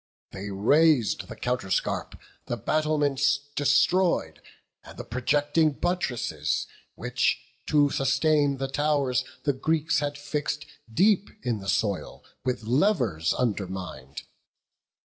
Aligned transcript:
They 0.31 0.49
raz'd 0.49 1.27
the 1.27 1.35
counterscarp, 1.35 2.17
the 2.47 2.57
battlements 2.57 3.41
Destroy'd; 3.55 4.41
and 4.83 4.97
the 4.97 5.03
projecting 5.03 5.73
buttresses, 5.73 6.65
Which, 6.95 7.37
to 7.67 7.91
sustain 7.91 8.57
the 8.57 8.67
tow'rs, 8.67 9.23
the 9.43 9.53
Greeks 9.53 9.99
had 9.99 10.17
fix'd 10.17 10.65
Deep 10.91 11.29
in 11.43 11.59
the 11.59 11.69
soil, 11.69 12.23
with 12.43 12.63
levers 12.63 13.35
undermin'd. 13.37 14.23